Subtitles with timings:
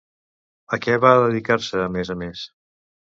[0.77, 2.47] A què va dedicar-se, a més a més?